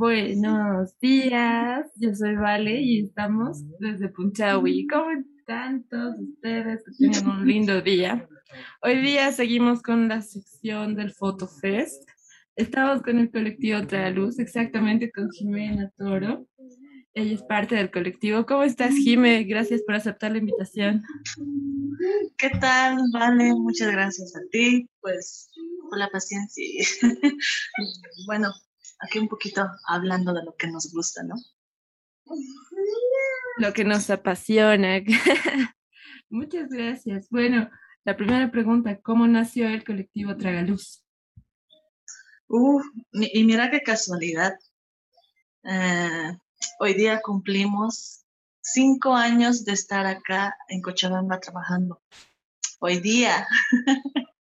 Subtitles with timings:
[0.00, 4.86] Buenos días, yo soy Vale y estamos desde Punchawi.
[4.86, 6.82] ¿Cómo están todos ustedes?
[6.84, 8.26] Que tengan un lindo día.
[8.80, 11.12] Hoy día seguimos con la sección del
[11.60, 12.08] Fest.
[12.56, 16.46] Estamos con el colectivo Tragaluz, exactamente con Jimena Toro.
[17.12, 18.46] Ella es parte del colectivo.
[18.46, 19.44] ¿Cómo estás, Jime?
[19.44, 21.02] Gracias por aceptar la invitación.
[22.38, 23.52] ¿Qué tal, Vale?
[23.54, 25.50] Muchas gracias a ti, pues,
[25.90, 26.64] por la paciencia.
[28.26, 28.50] bueno,
[29.00, 31.34] aquí un poquito hablando de lo que nos gusta, ¿no?
[33.58, 35.00] Lo que nos apasiona.
[36.28, 37.28] Muchas gracias.
[37.30, 37.70] Bueno,
[38.04, 41.04] la primera pregunta, ¿cómo nació el colectivo Tragaluz?
[42.46, 44.58] Uf, y mira qué casualidad.
[45.64, 46.36] Eh,
[46.78, 48.24] hoy día cumplimos
[48.60, 52.02] cinco años de estar acá en Cochabamba trabajando.
[52.80, 53.46] Hoy día.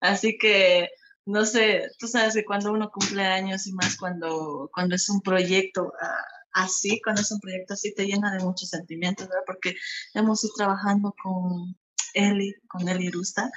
[0.00, 0.90] Así que
[1.24, 5.20] no sé, tú sabes que cuando uno cumple años y más cuando, cuando es un
[5.20, 9.44] proyecto ah, así, cuando es un proyecto así, te llena de muchos sentimientos, ¿verdad?
[9.46, 9.74] Porque
[10.14, 11.76] hemos ido trabajando con
[12.14, 13.50] Eli, con Eli Rusta,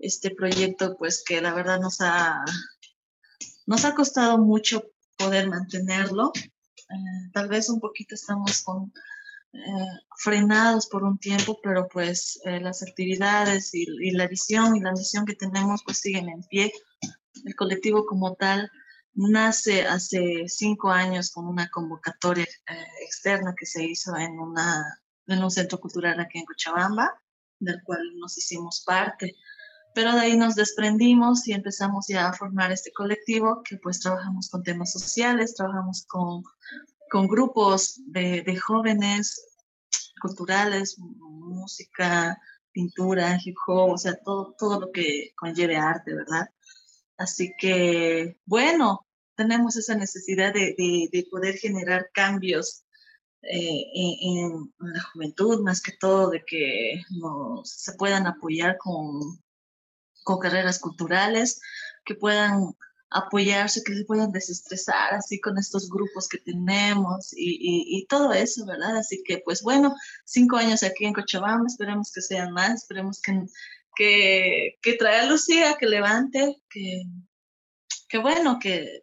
[0.00, 2.44] este proyecto, pues que la verdad nos ha,
[3.66, 4.82] nos ha costado mucho
[5.16, 6.32] poder mantenerlo.
[6.36, 8.92] Eh, tal vez un poquito estamos con
[9.52, 14.92] eh, frenados por un tiempo, pero pues eh, las actividades y, la visión y la
[14.92, 16.72] misión que tenemos pues siguen en pie.
[17.44, 18.70] El colectivo como tal
[19.14, 25.42] nace hace cinco años con una convocatoria eh, externa que se hizo en, una, en
[25.42, 27.20] un centro cultural aquí en Cochabamba,
[27.58, 29.34] del cual nos hicimos parte.
[29.94, 34.50] Pero de ahí nos desprendimos y empezamos ya a formar este colectivo que pues trabajamos
[34.50, 36.42] con temas sociales, trabajamos con
[37.10, 39.56] con grupos de, de jóvenes
[40.20, 42.40] culturales, música,
[42.72, 46.48] pintura, hip hop, o sea, todo, todo lo que conlleve arte, ¿verdad?
[47.16, 52.84] Así que, bueno, tenemos esa necesidad de, de, poder generar cambios
[53.42, 57.02] eh, en, la juventud, más que todo, de que
[57.64, 59.20] se puedan apoyar con,
[60.24, 61.60] con carreras culturales,
[62.04, 62.74] que puedan
[63.10, 68.66] apoyarse, que se puedan desestresar así con estos grupos que tenemos y, y, todo eso,
[68.66, 68.96] ¿verdad?
[68.96, 73.46] Así que pues bueno, cinco años aquí en Cochabamba, esperemos que sean más, esperemos que,
[73.96, 77.02] que, que traiga Lucía, que levante, que,
[78.08, 79.02] que bueno, que,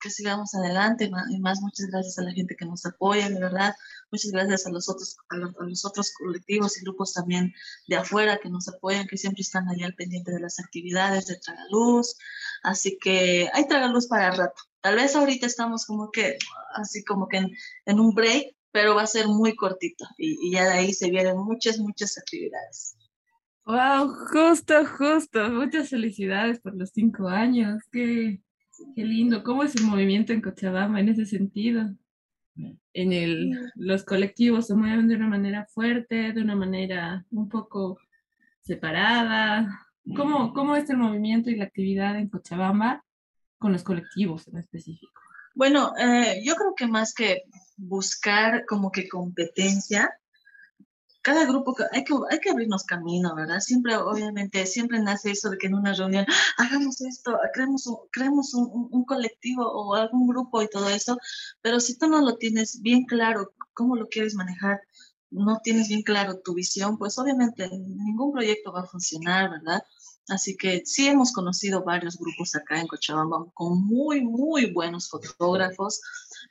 [0.00, 3.74] que sigamos adelante y más muchas gracias a la gente que nos apoya, de verdad.
[4.10, 7.52] Muchas gracias a los otros a los, otros colectivos y grupos también
[7.88, 11.36] de afuera que nos apoyan, que siempre están ahí al pendiente de las actividades de
[11.36, 12.16] Tragaluz.
[12.62, 14.62] Así que hay Tragaluz para el rato.
[14.80, 16.38] Tal vez ahorita estamos como que
[16.74, 17.38] así como que
[17.86, 21.38] en, un break, pero va a ser muy cortito y ya de ahí se vienen
[21.38, 22.94] muchas, muchas actividades.
[23.68, 25.50] Wow, justo, justo.
[25.50, 27.82] Muchas felicidades por los cinco años.
[27.92, 28.40] Qué,
[28.94, 29.42] Qué lindo.
[29.42, 31.94] ¿Cómo es el movimiento en Cochabamba en ese sentido?
[32.92, 37.98] En el, los colectivos se mueven de una manera fuerte, de una manera un poco
[38.62, 39.86] separada.
[40.16, 43.04] ¿Cómo, cómo es el movimiento y la actividad en Cochabamba
[43.58, 45.20] con los colectivos en específico?
[45.54, 47.42] Bueno, eh, yo creo que más que
[47.76, 50.10] buscar como que competencia,
[51.22, 53.60] cada grupo, hay que, hay que abrirnos camino, ¿verdad?
[53.60, 58.54] Siempre, obviamente, siempre nace eso de que en una reunión, hagamos esto, creemos, un, creemos
[58.54, 61.18] un, un, colectivo o algún grupo y todo eso,
[61.60, 64.80] pero si tú no lo tienes bien claro, cómo lo quieres manejar,
[65.30, 69.82] no tienes bien claro tu visión, pues obviamente ningún proyecto va a funcionar, ¿verdad?
[70.28, 76.00] Así que sí hemos conocido varios grupos acá en Cochabamba con muy, muy buenos fotógrafos,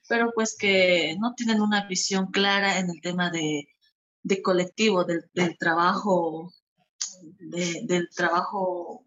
[0.08, 3.68] pero pues que no tienen una visión clara en el tema de,
[4.24, 6.54] de colectivo, del, del trabajo,
[7.50, 9.06] del trabajo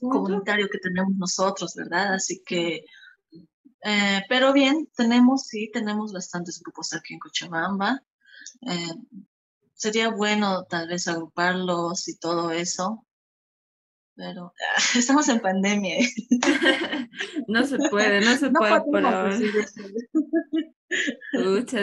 [0.00, 2.14] comunitario que tenemos nosotros, ¿verdad?
[2.14, 2.84] Así que,
[3.84, 8.02] eh, pero bien, tenemos, sí, tenemos bastantes grupos aquí en Cochabamba.
[8.62, 8.94] Eh,
[9.74, 13.06] sería bueno tal vez agruparlos y todo eso,
[14.14, 14.52] pero
[14.96, 15.98] estamos en pandemia.
[17.48, 19.38] no se puede, no se puede por ahora.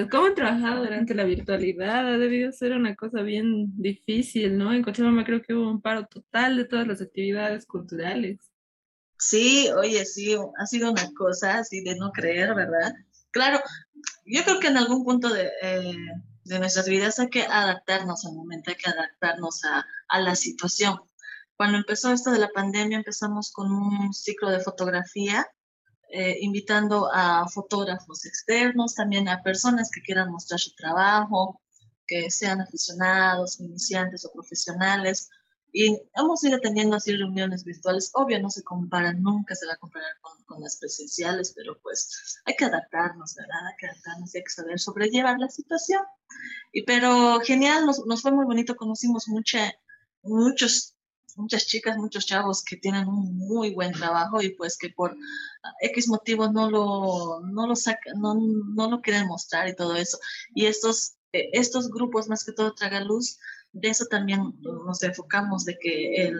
[0.09, 2.13] ¿Cómo han trabajado durante la virtualidad?
[2.13, 4.73] Ha debido ser una cosa bien difícil, ¿no?
[4.73, 8.51] En Cochabamba creo que hubo un paro total de todas las actividades culturales.
[9.17, 12.93] Sí, oye, sí, ha sido una cosa así de no creer, ¿verdad?
[13.31, 13.59] Claro,
[14.25, 15.95] yo creo que en algún punto de, eh,
[16.43, 20.99] de nuestras vidas hay que adaptarnos al momento, hay que adaptarnos a, a la situación.
[21.55, 25.47] Cuando empezó esto de la pandemia, empezamos con un ciclo de fotografía
[26.17, 31.61] eh, invitando a fotógrafos externos, también a personas que quieran mostrar su trabajo,
[32.07, 35.29] que sean aficionados, iniciantes o profesionales.
[35.73, 38.11] Y hemos ido teniendo así reuniones virtuales.
[38.13, 42.39] Obvio, no se comparan, nunca se va a comparar con, con las presenciales, pero pues
[42.45, 43.67] hay que adaptarnos, ¿verdad?
[43.67, 46.05] Hay que adaptarnos y hay que saber sobrellevar la situación.
[46.71, 49.73] Y, pero genial, nos, nos fue muy bonito, conocimos mucha,
[50.23, 50.94] muchos
[51.35, 55.15] muchas chicas, muchos chavos que tienen un muy buen trabajo y pues que por
[55.81, 60.17] X motivos no lo, no lo sacan, no, no lo quieren mostrar y todo eso.
[60.53, 63.37] Y estos, eh, estos grupos, más que todo Traga Luz,
[63.73, 66.37] de eso también nos enfocamos, de que el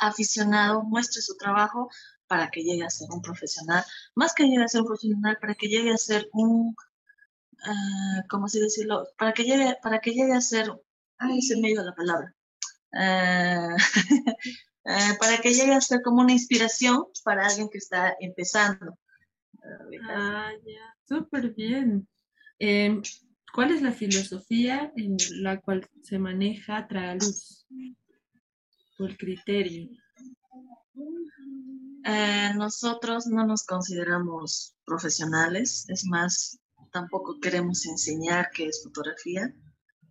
[0.00, 1.88] aficionado muestre su trabajo
[2.26, 3.82] para que llegue a ser un profesional,
[4.14, 6.76] más que llegue a ser un profesional, para que llegue a ser un,
[7.66, 9.08] uh, ¿cómo así decirlo?
[9.16, 10.70] Para que llegue, para que llegue a ser,
[11.16, 12.34] ay, se me ido la palabra,
[12.92, 13.76] uh,
[15.20, 18.98] para que llegue a ser como una inspiración para alguien que está empezando.
[20.08, 22.08] Ah, ya, súper bien.
[22.58, 23.00] Eh,
[23.52, 27.66] ¿Cuál es la filosofía en la cual se maneja Tragaluz?
[28.98, 29.88] O el criterio.
[32.04, 36.58] Eh, nosotros no nos consideramos profesionales, es más,
[36.92, 39.54] tampoco queremos enseñar qué es fotografía.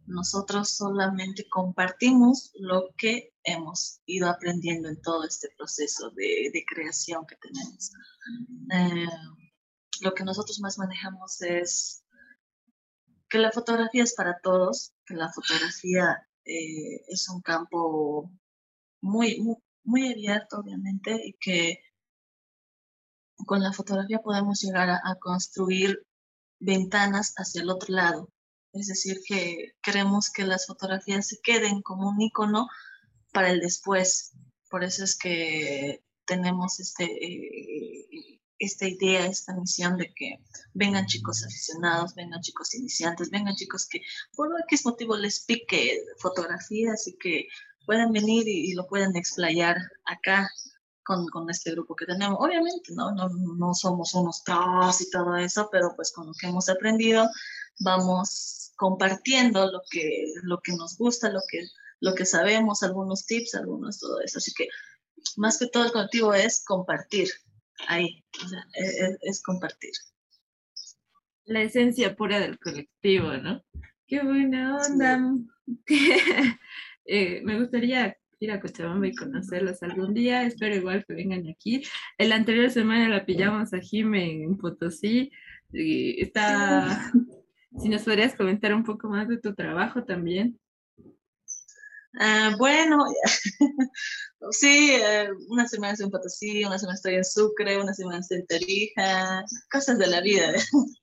[0.08, 7.36] Nosotros solamente compartimos lo que hemos ido aprendiendo en todo este proceso de, creación que
[7.36, 7.92] tenemos.
[8.74, 9.08] Eh,
[10.00, 12.06] lo que nosotros más manejamos es
[13.28, 18.32] que la fotografía es para todos, que la fotografía eh, es un campo
[19.02, 19.44] muy,
[19.84, 21.82] muy, abierto, obviamente, y que
[23.46, 26.02] con la fotografía podemos llegar a construir
[26.60, 28.30] ventanas hacia el otro lado.
[28.80, 32.68] Es decir, que queremos que las fotografías se queden como un icono
[33.34, 34.34] para el después.
[34.70, 40.40] Por eso es que tenemos este, eh, esta idea, esta misión de que
[40.74, 44.02] vengan chicos aficionados, vengan chicos iniciantes, vengan chicos que
[44.36, 47.48] por X motivo les pique fotografías y que
[47.86, 50.50] puedan venir y, lo puedan explayar acá
[51.04, 52.38] con, con, este grupo que tenemos.
[52.40, 53.12] Obviamente, ¿no?
[53.12, 57.30] No, no somos unos pros y todo eso, pero pues con lo que hemos aprendido
[57.80, 61.66] vamos compartiendo lo que, lo que nos gusta, lo que,
[62.00, 64.38] lo que sabemos, algunos tips, algunos todo eso.
[64.38, 64.70] Así que
[65.36, 67.28] más que todo el colectivo es compartir,
[67.88, 69.92] ahí, o sea, es, es, compartir.
[71.46, 73.64] La esencia pura del colectivo, ¿no?
[74.08, 75.20] Qué buena onda.
[75.86, 76.12] Sí.
[77.06, 80.44] eh, me gustaría ir a Cochabamba y conocerlos algún día.
[80.44, 81.84] Espero igual que vengan aquí.
[82.18, 85.32] El anterior semana la pillamos a Jime en Potosí.
[85.72, 87.12] Y está.
[87.82, 90.60] Si nos podrías comentar un poco más de tu trabajo también.
[92.20, 93.06] Uh, bueno,
[94.52, 98.40] sí, uh, una semana estoy en Potosí, una semana estoy en Sucre, una semana estoy
[98.40, 100.52] en Tarija, cosas de la vida.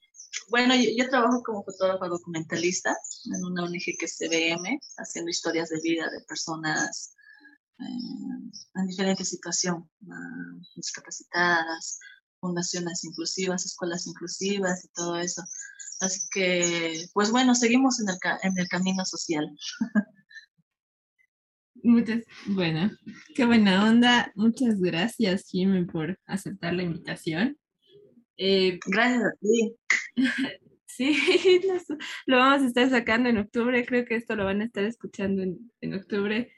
[0.50, 2.96] bueno, yo, yo, trabajo como fotógrafa documentalista
[3.32, 7.14] en una ONG que es CBM, haciendo historias de vida de personas
[7.78, 9.84] uh, en diferentes situaciones,
[10.74, 12.00] discapacitadas,
[12.40, 15.42] fundaciones inclusivas, escuelas inclusivas y todo eso.
[16.00, 19.48] Así que, pues bueno, seguimos en el, en el camino social.
[21.82, 22.90] Muchas, bueno,
[23.34, 24.32] qué buena onda.
[24.34, 27.58] Muchas gracias, Jimmy, por aceptar la invitación.
[28.36, 29.76] Eh, gracias a ti.
[30.86, 31.16] sí,
[32.26, 33.84] lo vamos a estar sacando en octubre.
[33.84, 36.52] Creo que esto lo van a estar escuchando en, en octubre.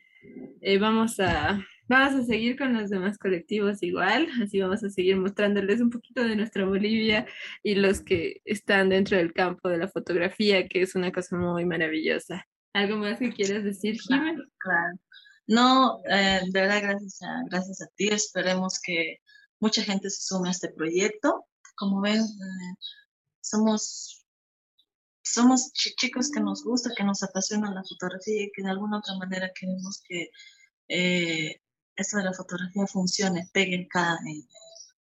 [0.60, 5.16] Eh, vamos a vamos a seguir con los demás colectivos igual, así vamos a seguir
[5.16, 7.26] mostrándoles un poquito de nuestra Bolivia
[7.62, 11.64] y los que están dentro del campo de la fotografía, que es una cosa muy
[11.64, 12.46] maravillosa.
[12.72, 14.34] ¿Algo más que quieras decir, Jiménez?
[14.34, 14.98] Claro, claro.
[15.46, 18.08] No, eh, de verdad, gracias a, gracias a ti.
[18.08, 19.18] Esperemos que
[19.60, 21.46] mucha gente se sume a este proyecto.
[21.76, 22.74] Como ven, eh,
[23.40, 24.26] somos,
[25.22, 29.14] somos chicos que nos gusta, que nos apasiona la fotografía y que de alguna otra
[29.16, 30.30] manera queremos que
[30.88, 31.60] eh,
[31.96, 34.46] esto de la fotografía funcione, pegue acá en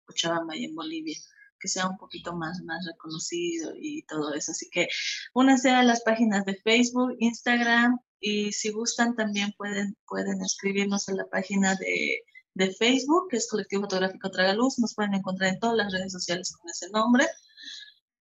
[0.05, 1.17] Cochabamba y en Bolivia
[1.59, 4.51] que sea un poquito más, más reconocido y todo eso.
[4.51, 4.87] Así que
[5.33, 11.17] únanse a las páginas de Facebook, Instagram y si gustan también pueden, pueden escribirnos en
[11.17, 14.79] la página de, de Facebook, que es Colectivo Fotográfico Tragaluz.
[14.79, 17.27] Nos pueden encontrar en todas las redes sociales con ese nombre.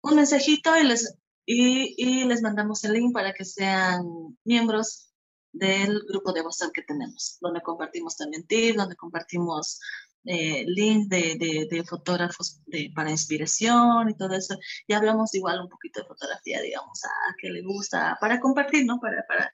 [0.01, 4.05] Un mensajito y les, y, y les mandamos el link para que sean
[4.43, 5.11] miembros
[5.55, 9.79] del grupo de WhatsApp que tenemos, donde compartimos también tips, donde compartimos
[10.25, 14.57] eh, links de, de, de fotógrafos de, para inspiración y todo eso.
[14.87, 18.85] Y hablamos igual un poquito de fotografía, digamos, a, a que le gusta, para compartir,
[18.85, 18.99] ¿no?
[18.99, 19.53] Para, para,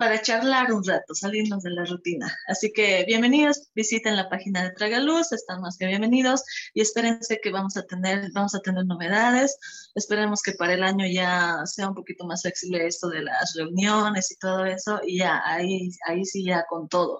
[0.00, 2.34] para charlar un rato, salirnos de la rutina.
[2.48, 6.42] Así que bienvenidos, visiten la página de Tragaluz, están más que bienvenidos
[6.72, 9.58] y espérense que vamos a tener, vamos a tener novedades.
[9.94, 14.30] Esperemos que para el año ya sea un poquito más flexible esto de las reuniones
[14.32, 17.18] y todo eso y ya, ahí, ahí sí ya con todo.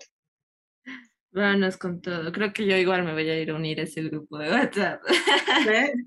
[1.33, 2.33] Vámonos con todo.
[2.33, 5.01] Creo que yo igual me voy a ir a unir a ese grupo de WhatsApp.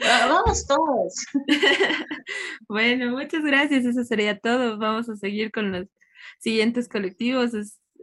[0.00, 1.14] Vamos todos.
[2.68, 3.84] bueno, muchas gracias.
[3.84, 4.76] Eso sería todo.
[4.76, 5.86] Vamos a seguir con los
[6.40, 7.52] siguientes colectivos.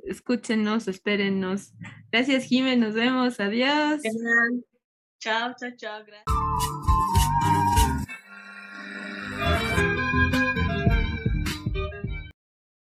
[0.05, 1.73] escúchenos, espérennos.
[2.11, 2.79] Gracias, Jiménez.
[2.79, 3.39] Nos vemos.
[3.41, 4.01] Adiós.
[5.19, 6.05] Chao, chao, chao.
[6.05, 6.70] Gracias.